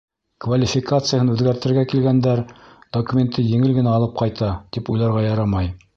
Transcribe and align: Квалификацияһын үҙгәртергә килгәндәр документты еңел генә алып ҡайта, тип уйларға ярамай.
Квалификацияһын 0.43 1.29
үҙгәртергә 1.33 1.83
килгәндәр 1.91 2.41
документты 2.99 3.47
еңел 3.53 3.77
генә 3.79 3.95
алып 3.99 4.17
ҡайта, 4.23 4.51
тип 4.79 4.95
уйларға 4.95 5.27
ярамай. 5.29 5.75